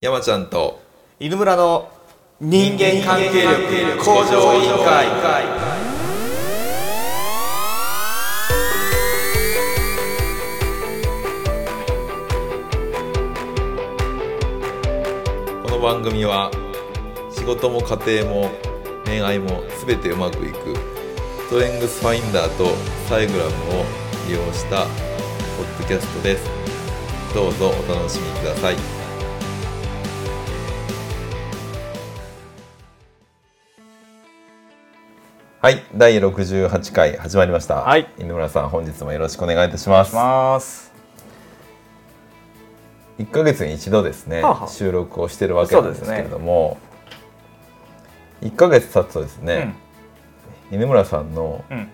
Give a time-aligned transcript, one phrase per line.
[0.00, 0.80] 山ちゃんと
[1.18, 1.90] 犬村の
[2.40, 5.08] 人間関係力向上委員会。
[15.64, 16.52] この番組は
[17.32, 18.50] 仕事も家庭も
[19.04, 20.76] 恋愛も全てうまくいく
[21.48, 22.66] ストレングスファインダーと
[23.08, 23.84] サイグラムを
[24.28, 26.48] 利用したポッドキャストです。
[27.34, 28.97] どうぞお楽しみください
[35.60, 38.08] はい第68回始まりました、はい。
[38.16, 40.14] 犬村さん本日もよろしくお願いいたします。
[40.14, 40.92] ます。
[43.18, 44.68] 1ヶ月に一度ですね、はあはあ。
[44.68, 46.78] 収録をしてるわけなんですけれども、
[48.42, 49.74] 1ヶ月経つとですね、
[50.70, 51.78] 犬村さんのうん。
[51.78, 51.90] うん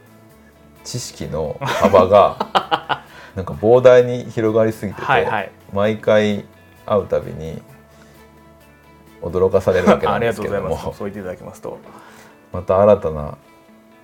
[0.85, 3.03] 知識の幅が
[3.35, 5.51] なんか膨大に広がりすぎててはいはい。
[5.73, 6.45] 毎回
[6.85, 7.63] 会うたびに
[9.23, 10.87] 驚かされるわけなんありがですけれど とうございます。
[10.89, 11.79] もそう言っていただきますと。
[12.53, 13.39] また新たな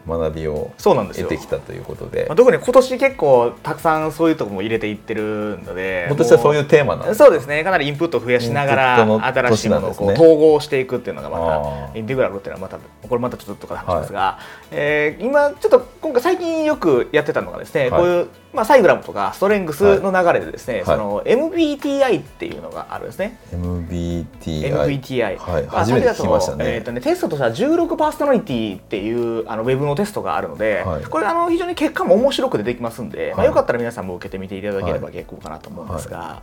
[0.09, 1.29] 学びをそうなんですよ。
[1.29, 2.27] 得てきたということで。
[2.29, 7.65] まあ特に今年結構たくさんそういうとこも入れていってるので今年はそういうテーマなんですそうですね。
[7.65, 11.99] かなりインプットを増やしながら新しいものをこう統合していくっていうのがまあたー。
[11.99, 12.79] インテグラルっていうのはまた
[13.09, 14.39] これまたちょっと話しますが、
[14.71, 18.01] えー今ちょっと今回最近よくやってたのがですね、はい。
[18.01, 20.85] こういう、まあ、サイグラムとかストレングスの流れでですね、はい。
[20.87, 23.39] その MBTI っていうのがあるんですね。
[23.53, 25.63] MBTI MBTI、はい。
[25.65, 26.65] まあ初めて聞きましたね。
[26.67, 31.05] えーとねテストとしては16パーソナリティっていうあのウェブのテストがあるので、はい。
[31.05, 36.43] これあの非常に結果も面白く出てきますんで、まあ、はいよかったら皆さんも受けてみていただければはい結構かなと思うんですが、は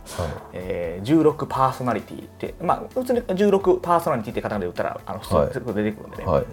[0.54, 5.48] えー16パーソナリティって、まあ、普通に16パーソナリティって方で言ったらあの普通にはい。
[5.48, 6.44] 出てくるんでね、はい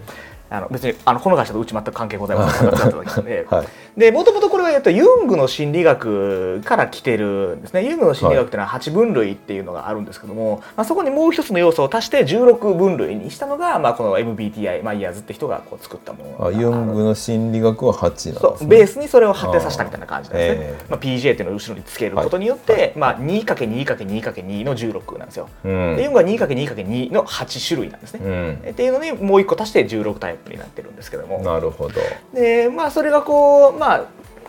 [0.50, 2.70] あの別にあのこの会社とうち全く関係ございません。
[3.96, 18.34] で、もともとこれはえっとユングの心理学から来てるんですねユングの心理学っていうのは8分類っていうのがあるんですけども、まあ、そこにもう一つの要素を足して16分類にしたのが、まあ、この MBTI マイヤーズって人がこう作ったものあユングの心理学は8なんですね。
[18.40, 18.68] そう。
[18.68, 25.96] ベースにそれを発展させたみたいな感じなんですね、えーまあ、PJ っていうのを後ろにつけることによって、まあ、2×2×2×2 の16なんですよ、うん。
[25.96, 28.70] でユングは 2×2×2 の8種類なんですね、うん。
[28.70, 31.40] っていうのにもう一個足して16タイプになってるんですけども。
[31.40, 32.00] なるほど。
[32.32, 34.04] でまあそれがこうまあ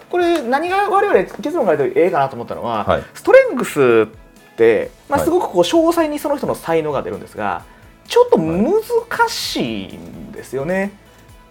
[0.09, 3.03] これ何が我々結論から言うとええかなと思ったのは、はい。
[3.13, 5.25] ストレングスって、まあ、はい。
[5.25, 7.65] すごくこう詳細にその人の才能が出るんですが
[8.07, 8.81] ちょっと難
[9.27, 10.91] しいんですよね、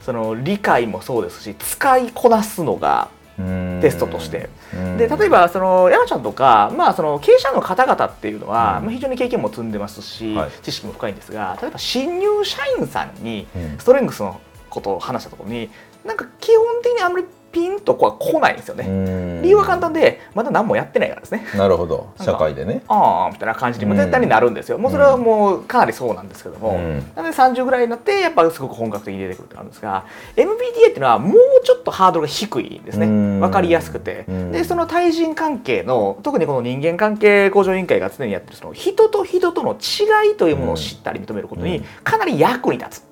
[0.00, 3.08] その理解もそうですし使いこなすのが
[3.80, 4.48] テストとして。
[4.96, 8.84] で例えばその山ちゃんとか、まあ、その経営者の方々っていうのは、うん。
[8.86, 10.50] まあ非常に経験も積んでますし、はい。
[10.62, 13.78] 知識も深いんですが例えば新入社員さんにうん。
[13.78, 15.70] ストレングスのことを話したところに
[16.04, 17.26] なんか基本的にあんまり
[17.56, 18.84] ピンとこは来ないんですよね。
[18.86, 19.42] うん。
[19.42, 21.46] 理由は簡単でまだ何もやってないからですね。
[21.56, 22.08] なるほど。
[22.20, 22.82] 社会でね。
[22.86, 24.76] ああみたいな感じにうん絶対になるんですよ。
[24.76, 26.98] もうそれはもうかなりそうなんですけども、うん。
[27.16, 30.04] なので30ぐらいになってやっぱすごく本格的に出てくるってなるんですが
[30.36, 30.52] MBTA っ
[30.88, 31.34] ていうのはもう
[31.64, 33.06] ちょっとハードルが低いんですね。
[33.06, 33.40] うん。
[33.40, 34.26] 分かりやすくて。
[34.28, 34.52] うん。
[34.52, 41.84] でその対人関係の特にこの人間関係向上委員会が常にやってるその人と人との違いというものを知ったり認めることにうん。
[42.04, 43.06] かなり役に立つ。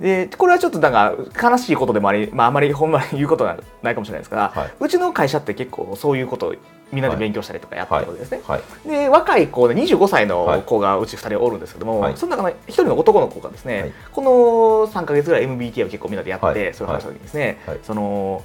[0.00, 1.14] うんでこれはちょっとなんか
[1.50, 4.70] 悲しいことでもあり、まあ、あまり ほんまに言うことはないかもしれないですが、はい。
[4.80, 6.54] うちの会社って結構そういうことを
[6.90, 8.40] みんなで勉強したりとかやってるわけですね。
[8.46, 8.88] はい。
[8.88, 10.56] で若い子で25歳はい。
[10.56, 12.16] の子がうち2人おるんですけども、はい。
[12.16, 13.92] その中の1人の男の子がですね、はい。
[14.10, 14.30] この
[14.92, 16.74] 3か月ぐらい MBTI を結構みんなでやって、はい。
[16.74, 17.78] そういう話した時にですね、はい。
[17.82, 18.42] その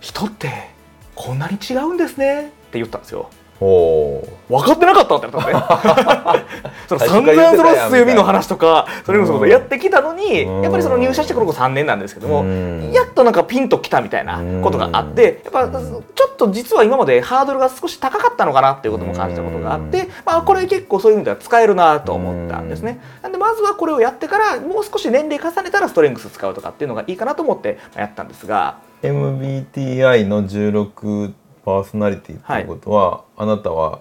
[0.00, 0.48] 人って
[1.16, 3.28] こんなに違うんですねって言ったんですよ。
[3.58, 6.44] ほ分かってなかったってなったね。
[6.88, 10.62] その最散々その強みの話とかそれこそやってきたのにうん。
[10.62, 12.92] やっぱりその入社してこの子3年なんですけどもうん。
[12.92, 16.04] やっとなんかピンときたみたいなことがあってやっぱうん。
[16.14, 23.00] ちょっと実は今までハードルが少し高かったのかなっていうことも感じたことがあってまあこれ結構そういう意味では使えるなと思ったんですね。
[23.22, 28.76] なんでまずはこれをやってからもう少し年齢重ねたらストレングス使うとかっていうのがいいかなと思ってやったんですが。
[29.02, 31.32] う MBTI の16
[31.68, 33.98] パーソナリティっていうことは、あなたは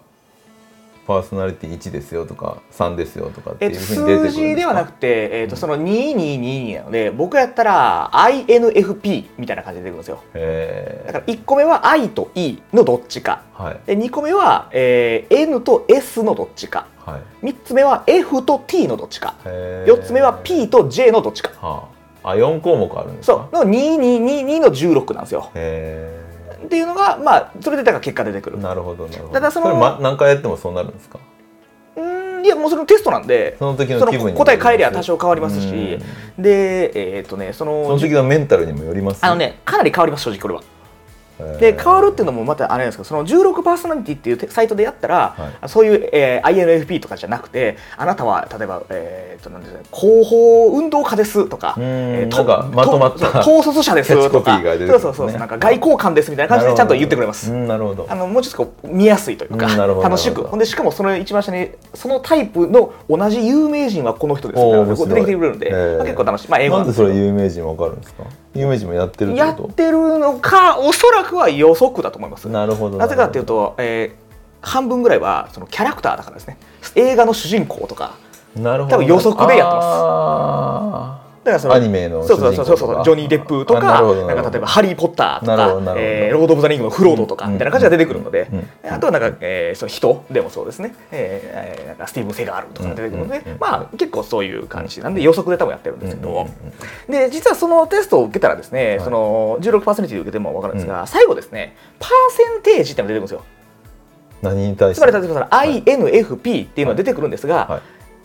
[1.06, 10.24] パーソナリティ1ですよとか3ですよとかってえっと、いうふうに出てくる数字ではなくて、えっと、その2222なので僕やったら INFP みたいな感じで出てくるんですよ。
[10.34, 13.44] へだから1個目は I と E のどっちか。
[13.58, 13.80] ーはい。
[13.86, 16.88] で2個目は、えー N と S のどっちか。
[17.06, 17.48] はい。
[17.48, 19.36] 3つ目は F と T のどっちか。
[19.46, 19.94] へー。
[19.94, 21.52] 4つ目は P と J のどっちか。
[21.66, 21.84] は
[22.24, 22.32] あ。
[22.32, 23.50] あ4項目あるんですか？
[23.52, 23.66] そう。
[23.66, 25.50] の2222の16なんですよ。
[25.56, 26.27] へ
[26.64, 28.58] っていうのがまあそれでだから結果出てくる。
[28.60, 29.34] えなるほどなるほど。
[29.34, 31.20] ただそのれ、ま、何回やってもそうなるんですか？
[31.96, 36.44] うーんいやもうそのテストなんでその時の気分に答え変えりゃ多少変わりますしうん。
[36.44, 40.62] でえっ、とねそのその時のメンタルにもよりますあのねかなり変わります正直これは
[41.60, 57.52] で変わるっていうのもまたあれですけどその16パーソナリティっていうサイトでやったら、はい、そういう、えー、INFP とかじゃなくてあなたは例えば、えーとなんですね、広報運動家ですとかえー、とかまとまった統率者ですとか、ね、そうそうそうなんか外交官ですみたいな感じでちゃんと言ってくれます。
[57.52, 58.08] なるほど。
[58.10, 68.24] あのもうちょっとこう見やすいというか楽しくほんでしかもその一番下にそのタイプの同じ有名人はこの人ですみたいな出てきてくれるんで、まあ、結構楽しい、まあ、英語なんでそれ有名人わかるんですか？
[68.56, 72.48] 有名人もやってるやってるのかおそらくは予測だと思います。
[72.50, 76.58] なるほどなぜかというと、えー、半分ぐらいはそのキャラクターだからですね。
[76.96, 78.16] 映画の主人公とか。
[78.56, 78.96] なるほど。
[78.96, 88.50] 多分予測でやってますだからそのアニメのそうそうそうそうジョニー・デップとかなんか例えば「ハリー・ポッター」とか「えー、ロード・オブ・ザ・リング」のフロードとかみたいな感じが出てくるので、
[88.84, 96.48] あとはなんか、えー、その人でもそうですね、えー、なんかスティーブン・セガールとか出てくるので、まあ結構そういう感じなんで予測で多分やってるんですけど、
[97.08, 103.44] で実はそのテストを受けたらですね、その16%受けても分かるんですが、最後ですねパーセンテージってのが出てくるんですよ。
[104.42, 105.02] 何に対して？
[105.02, 107.82] つまり例えば INFP っていうのが出てくるんですが、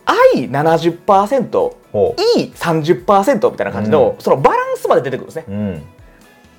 [0.06, 5.44] I70%、E30% みたいな感じの、うん、そのバランスまで出てくるんですね。
[5.48, 5.74] うん、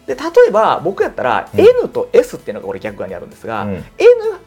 [0.05, 3.83] で例えば僕やったら、うん、N と S っていうのがこれ逆側にあるんですが、うん、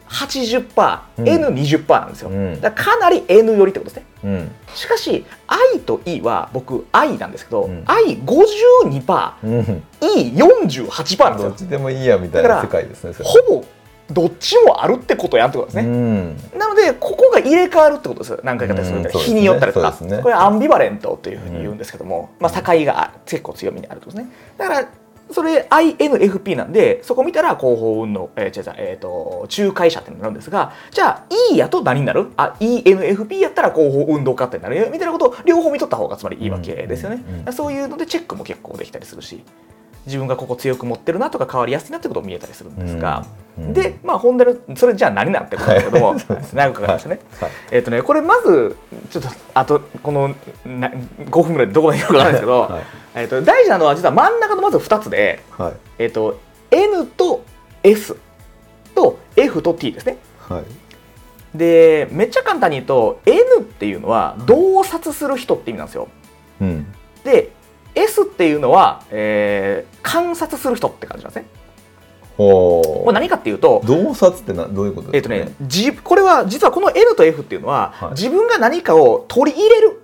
[0.09, 2.31] N80%、うん、N20% なんですよ。
[2.61, 4.49] だからかなり N 寄りってことですね。
[4.73, 11.49] しかし I と E は僕 I なんですけど、うん、I52%、うん、E48% なんですよ。
[11.49, 13.13] どっちでもいいやみたいな世界ですね。
[13.21, 13.63] ほぼ
[14.09, 24.29] どっちもあるってことやんってことですね、うん、なのでここが入れ替わるってことです何回かでする、うん、日によったりとか、ね、これアンビバレントというふうに言うんですけども、まあ、境が結構強みにあるとですね。
[24.57, 24.87] だから
[25.29, 32.31] それ INFP なんでそこ見たら広報運の、えー、違う違う、えーと、仲介者ってなるんですがじゃあ E やと何になる？
[32.37, 39.43] あ ENFP やったら広報運動家ってなるみたいなことを両方見とった方がつまりいいわけですよね、そういうのでチェックも結構できたりするし
[40.07, 43.25] 自分がここ強く持ってるなとか変わりやすいなってことも見えたりするんですが、
[43.57, 43.63] うん。
[43.65, 46.19] うん、でまあ本題のそれじゃあ何なんってことですけども、はい、
[46.53, 48.77] 長くかかりましたね、はい、えっ、ー、とねこれまず
[49.09, 50.29] ちょっとあとこの
[50.65, 52.83] な5分ぐらいでどこまでいるか分からないですけど、はい、
[53.15, 55.43] えーと、大事なのは実は真ん中のまず2つで、
[55.97, 56.39] えっ、ー、と
[56.71, 57.43] N と
[57.83, 58.15] S
[58.95, 60.17] と F と T ですね。
[61.53, 66.07] でめっちゃ簡単に言うと N っていうのは洞察する人って意味なんですよ。
[66.61, 66.91] うん、で
[67.97, 71.49] S っていうのは、えー、観察する人って感じなんですね。
[72.37, 80.01] これ何かっていうと洞察ってなどういうことですか、ね、えーとね、じこれは実はこの N と F っていうのは、はい、自分が何かを取り入れる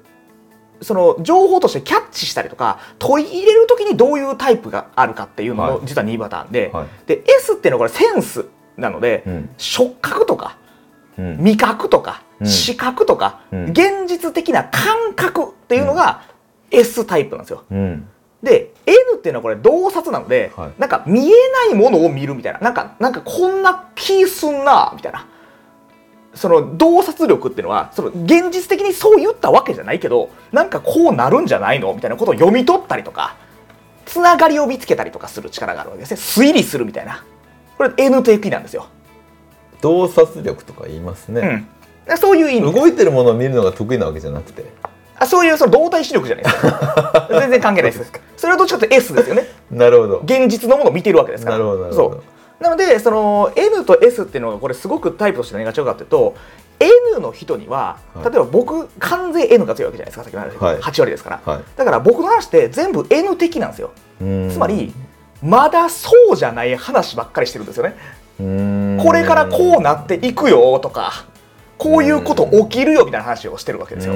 [0.81, 8.45] その情報としてキャッチしたりとか取り入れる時にどういうタイプがあるかっていうのの、実は2パターンではい、で S っていうのはこれセンス
[8.77, 10.57] なので、うん、触覚とか、
[11.17, 16.23] うん、味覚とか、うん、視覚とか、現実的な感覚っていうのが、
[16.73, 17.63] S タイプなんですよ。
[17.71, 18.07] うん、
[18.41, 21.31] で N っていうのはこれ洞察なので、はい、なんか見え
[21.69, 22.59] ないものを見るみたいな。
[22.59, 25.27] なんかなんかこんな気すんなみたいな。
[26.33, 33.35] その洞察力っていうのはその現実的にそう言ったわけじゃないけどなんかこうなるんじゃないのみたいなことを読み取ったりとか
[34.05, 36.47] つながりを見つけたりとかする力があるわけですね。
[36.49, 37.23] 推理するみたいな。
[37.77, 38.87] これ N と P なんですよ。
[39.81, 41.67] 洞察力とか言いますね、
[42.07, 42.73] うん、そういう意味。
[42.73, 44.65] 動いてるものを見るのが得意なわけじゃなくて
[45.19, 47.27] あそういうその動体視力じゃないですか。
[47.39, 48.11] 全然関係ないです。
[48.37, 49.47] それはどっちかというと S ですよね。
[49.71, 50.21] なるほど。
[50.25, 51.57] 現実のものを見てるわけですから。
[51.57, 52.23] なるほどそう。
[52.63, 56.35] なのでその N と S っていうのがこれすごくタイプとして何が違うかというと
[56.79, 63.91] N の人には、例えば僕完全 N が強いわけじゃないですかさっきの話、はい、8割ですから、はい、だから僕の話って全部 N 的なんですよ。
[64.19, 64.93] つまり
[65.41, 67.95] まだそうじゃない話ばっかりしてるんですよね。
[68.37, 71.25] これからこうなっていくよとか
[71.77, 74.13] こういうこと起きるよみたいな話をしてるわけですよ。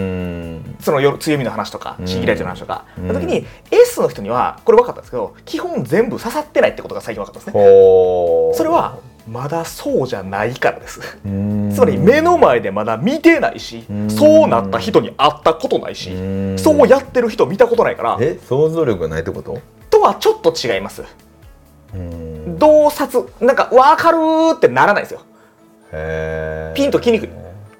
[0.79, 2.85] その強みの話とか新規ライトの話とか。
[2.97, 8.53] の時に S の人にはこれ分かったんですけど基本全部刺さってないってことが最近分かったんですね。
[8.55, 11.01] それはまだそうじゃないからです。
[11.01, 16.11] つまり目の前でまだ見てないしそうなった人に会ったことないし
[16.57, 19.59] そうやってる人見たことないからえ想像力がないってこと？
[19.89, 21.03] とはちょっと違います。
[22.57, 24.17] 洞察なんか分かる
[24.55, 25.21] ってならないですよ。
[26.75, 27.29] ピンときにくい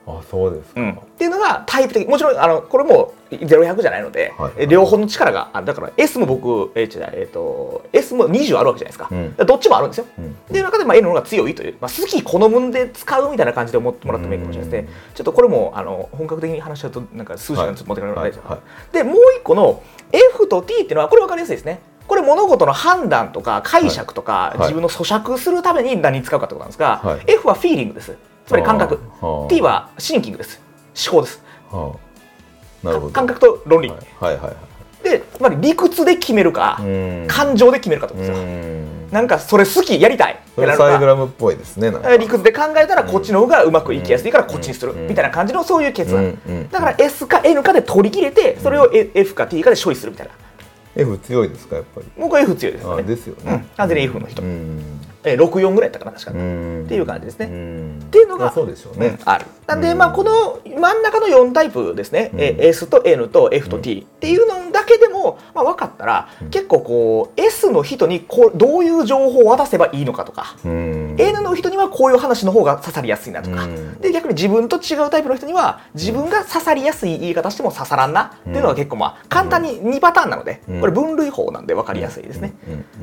[0.08, 18.60] あそうですうん、っていうのがタイプ的もちろんあのこれも0100じゃないので、はい、両方の力があるだから S も僕、えーえーと、S も20あるわけじゃないですか、うん、どっちもあるんですよ、うん、っていう中で、まあ、N の方が強いという、まあ、好き好むんで使うみたいな感じで思ってもらってもいいかもしれないですね、ちょっとこれもあの本格的に話しちゃうとなんか数時間持ってかれないですは
[18.92, 19.84] い、でもう一個の
[20.14, 21.82] F と T っていうのはこれ分かりやすいですね。
[22.08, 28.16] これ物事の判断とか解釈とか、自分の咀嚼するために何に使うかってことなんですが、F はフィーリングです
[28.48, 29.00] つまり感覚。
[29.50, 30.62] T はシンキングです。
[31.10, 31.44] 思考です、
[33.13, 34.51] 感覚と論理、はいはいは
[35.01, 36.82] い、でつまり理屈で決めるか
[37.27, 38.48] 感情で決めるかってことですよ。
[39.12, 40.39] なんかそれ好きやりたい。
[40.56, 44.94] それサイグラムっぽいですね理屈で考えたらこっちの方がうまくいきやすいからこっちにする。
[44.94, 45.08] うん。
[45.08, 50.34] みたいな感じのそういう決断、うんうんだから S か N かで取り切れてそれを F か T かで処理するみたいな。
[50.96, 52.08] F 強いですかやっぱり。
[52.18, 53.04] 僕は F 強いですね。
[53.04, 53.60] ですよね、うん。
[53.75, 54.42] 完全に F の人。
[54.42, 56.32] うんえー64ぐらいやったかな確か。
[56.32, 57.48] っていう感じですね。
[57.48, 58.00] ん。
[58.00, 59.46] っていうのがまあそうでしょうね、ある。
[59.66, 59.98] なんで、うん。
[59.98, 66.50] まあ、この真ん中の4タイプですね、うー S と N と F と T っていうのだけでも、まあ、分かったら、うん。
[66.50, 74.00] 結構こう S の人にこうどういう情報を渡せばいいのかとか、うん、N の人にはこういう話の方が刺さりやすいなとか、うん。
[74.00, 80.80] で逆に自分と違うタイプの人には自分が刺さりやすい言い方しても刺さらんなっていうのが結構まあ簡単に2パターンなので、うん。
[80.80, 82.54] これ分類法なんで分かりやすいですね。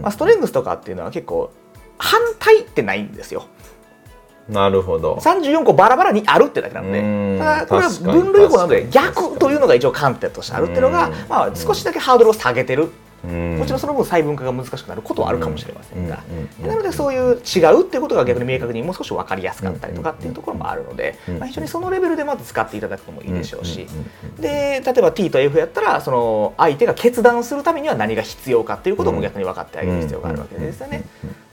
[0.00, 1.50] まあ、ストレングスとかっていうのは結構
[1.98, 3.46] 反対ってないんですよ。
[4.48, 5.16] なるほど。
[5.16, 7.00] 34個バラバラにあるってだけなので。
[7.00, 11.14] うんただこれは分類法なので逆というのが一応観点としてあるっていうのがうん。
[11.28, 12.90] まあ少しだけハードルを下げてる。
[13.24, 16.22] ももちろんその分細分化が難しくなることはあるかもしれませんが。
[16.60, 23.86] なのでそういう違うっていうことが逆に明確にもう少し分かりやすかったりとかっていうところもあるのでうんまあ非常にそのレベルでまず使っていただくのもいいでしょうし。
[24.38, 31.04] で例えば T と F やったらその相手が決断するためには何が必要かっていうことも逆に分かってあげる必要があるわけですよね。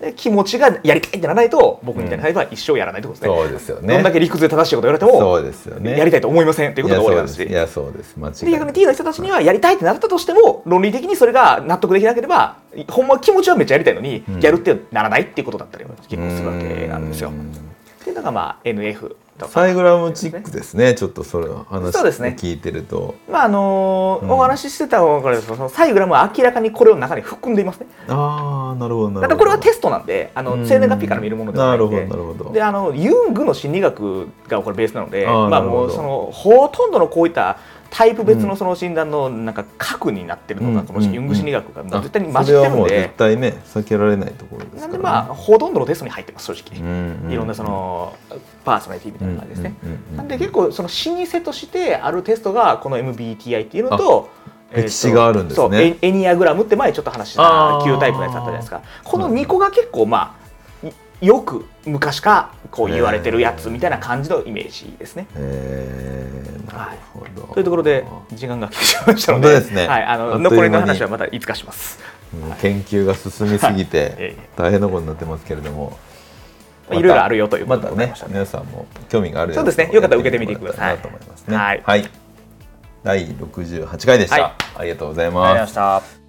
[0.02, 3.38] で気持ちがやりたいってならないと僕みたいなタイプは一生やらないってことですね。
[3.38, 3.94] そうですよね。
[3.94, 5.98] どんだけ理屈で正しいこと言われてもそうですよね。
[5.98, 7.48] やりたいと思いませんっていうことが終わりますし。
[7.48, 8.16] いやそうです。
[8.18, 12.58] 間違いで逆に T の人たちにはやりたいってなったとしても論理的にそれが納得できなければ
[12.90, 14.40] ほんまは気持ちはめっちゃやりたいのに、うん。
[14.40, 17.30] やるってならないっていうことだったりも結構するわけなんですよ。
[17.30, 17.71] う
[18.02, 19.52] っていうのがまあ NF とか。
[19.52, 22.36] サイグラムチックですねちょっとそれ話そうですね。
[22.38, 23.14] 聞いてると。
[23.30, 24.32] まああのーうん。
[24.32, 27.88] お話ししてた方かすけどそのサイグラムは明らかにこれを中に含んでいますね。
[28.08, 29.38] ああなるほどなるほど。
[29.38, 30.68] これはテストなんであのうん。
[30.68, 32.06] 生年月日から見るものではないので。
[32.08, 32.52] なるほどなるほど。
[32.54, 37.58] であのユングの心理学がこれベースなのでまあもうそのほとんどのこういった
[37.92, 40.88] タイプ別のその診断のなんか核になってるのがうん。
[40.88, 42.90] このユング心理学があ絶対に混じてるんで。
[43.02, 48.16] 絶対ね避けられないところですねなんでまあほとんどのテストに入ってます正直、うんうんいろんなその
[48.64, 54.30] パーソナリティみたいな感じですね、うんうんうんうんなんで結構その老舗としてあるテストがこの MBTI っていうのと
[54.74, 55.68] あ歴史があるんですね。
[55.68, 57.44] そうエエニアグラムって前ちょっと話した
[57.78, 57.86] あー。
[57.86, 58.82] 旧タイプのやつあったじゃないですか。
[59.04, 60.41] この2個が結構まあい
[61.22, 65.28] よく昔からこう言われてるやつみたいな感じのイメージですね。
[65.36, 69.88] えー、なるほど、というところで時間が来てしまいましたのでですね。
[69.88, 72.00] はい、あの残りの話はまたいつかします。
[72.00, 72.12] うん
[72.62, 75.98] 研究が進みすぎえてえ 大変なことになってますけれども、
[76.90, 78.32] まあいろいろあるよというこまたねとでましたね。
[78.34, 79.90] 皆さんも興味があるそうですね。
[79.92, 80.98] よかったら受けてみてください。
[81.54, 81.82] はい。
[81.86, 82.10] はい、
[83.04, 84.52] 第68回でした、はい。
[84.78, 86.21] ありがとうございまますした。